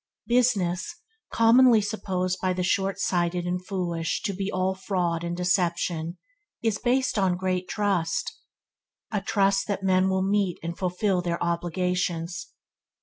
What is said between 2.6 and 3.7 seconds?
shortsighted and